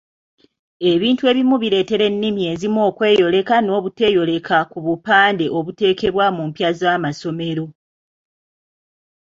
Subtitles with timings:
[0.91, 7.65] Ebintu ebimu bireetera ennimi ezimu okweyoleka n'obuteeyoleka ku bupande obuteekebwa mu mpya z'amasomero.